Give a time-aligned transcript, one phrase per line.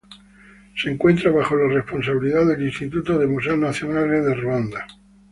[0.75, 4.87] Se encuentra bajo la responsabilidad del Instituto de Museos Nacionales de Ruanda.